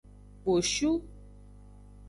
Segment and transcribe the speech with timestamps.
[0.43, 0.91] Kposhu.